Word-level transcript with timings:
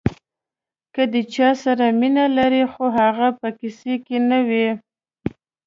که 0.93 1.03
د 1.11 1.15
یو 1.21 1.27
چا 1.33 1.49
سره 1.63 1.85
مینه 1.99 2.25
لرئ 2.37 2.63
خو 2.73 2.85
هغه 2.99 3.27
په 3.39 3.47
قصه 3.59 3.95
کې 4.05 4.17
نه 4.29 4.39
وي. 4.47 4.67